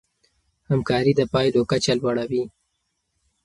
همکاري 0.69 1.13
د 1.17 1.21
پايلو 1.31 1.61
کچه 1.71 1.93
لوړوي. 1.99 2.43